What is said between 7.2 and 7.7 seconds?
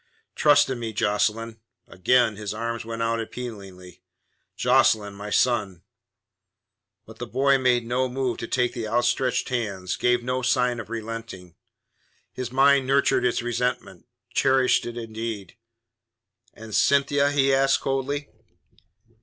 boy